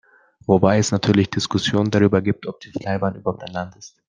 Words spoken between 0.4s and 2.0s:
Wobei es natürlich Diskussionen